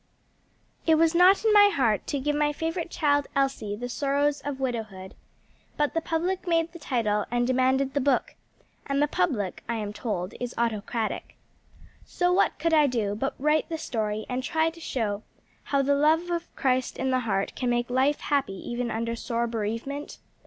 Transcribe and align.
It 0.87 0.95
was 0.95 1.13
not 1.13 1.45
in 1.45 1.53
my 1.53 1.69
heart 1.69 2.07
to 2.07 2.19
give 2.19 2.33
to 2.33 2.39
my 2.39 2.51
favorite 2.53 2.89
child, 2.89 3.27
Elsie, 3.35 3.75
the 3.75 3.87
sorrows 3.87 4.41
of 4.41 4.59
Widowhood. 4.59 5.13
But 5.77 5.93
the 5.93 6.01
public 6.01 6.47
made 6.47 6.71
the 6.71 6.79
title 6.79 7.27
and 7.29 7.45
demanded 7.45 7.93
the 7.93 8.01
book; 8.01 8.33
and 8.87 8.99
the 8.99 9.07
public, 9.07 9.63
I 9.69 9.75
am 9.75 9.93
told, 9.93 10.33
is 10.39 10.55
autocratic. 10.57 11.35
So 12.03 12.33
what 12.33 12.57
could 12.57 12.73
I 12.73 12.87
do 12.87 13.13
but 13.13 13.35
write 13.37 13.69
the 13.69 13.77
story 13.77 14.25
and 14.27 14.41
try 14.43 14.71
to 14.71 14.79
show 14.79 15.21
how 15.65 15.83
the 15.83 15.93
love 15.93 16.31
of 16.31 16.47
Christ 16.55 16.97
in 16.97 17.11
the 17.11 17.19
heart 17.19 17.53
can 17.55 17.69
make 17.69 17.91
life 17.91 18.21
happy 18.21 18.53
even 18.53 18.89
under 18.89 19.15
sore 19.15 19.45
bereavement? 19.45 20.17